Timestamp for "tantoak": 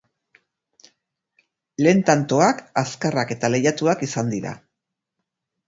2.07-2.65